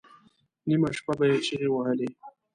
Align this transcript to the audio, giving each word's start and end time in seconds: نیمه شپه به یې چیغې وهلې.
نیمه 0.67 0.89
شپه 0.97 1.13
به 1.19 1.25
یې 1.29 1.37
چیغې 1.45 1.69
وهلې. 1.71 2.09